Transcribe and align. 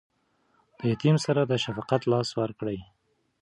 د 0.77 0.79
یتیم 0.91 1.15
سر 1.23 1.37
ته 1.39 1.43
د 1.51 1.53
شفقت 1.65 2.01
لاس 2.11 2.29
ورکړئ. 2.39 2.79